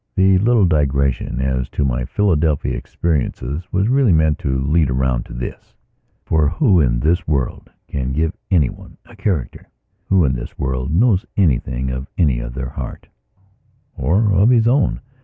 (The 0.15 0.39
little 0.39 0.65
digression 0.65 1.39
as 1.39 1.69
to 1.69 1.85
my 1.85 2.05
Philadelphia 2.05 2.75
experiences 2.75 3.65
was 3.71 3.87
really 3.87 4.11
meant 4.11 4.39
to 4.39 4.57
lead 4.57 4.89
around 4.89 5.27
to 5.27 5.33
this.) 5.33 5.75
For 6.25 6.49
who 6.49 6.81
in 6.81 6.99
this 6.99 7.27
world 7.27 7.69
can 7.87 8.11
give 8.11 8.35
anyone 8.49 8.97
a 9.05 9.15
character? 9.15 9.69
Who 10.09 10.25
in 10.25 10.33
this 10.33 10.57
world 10.57 10.91
knows 10.91 11.23
anything 11.37 11.91
of 11.91 12.07
any 12.17 12.41
other 12.41 12.67
heartor 12.67 13.09
of 13.95 14.49
his 14.49 14.67
own? 14.67 15.01